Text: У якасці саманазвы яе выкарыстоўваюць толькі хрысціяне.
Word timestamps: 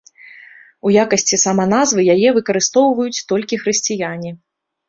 У 0.89 0.93
якасці 1.01 1.39
саманазвы 1.43 2.01
яе 2.15 2.29
выкарыстоўваюць 2.39 3.23
толькі 3.33 3.63
хрысціяне. 3.67 4.37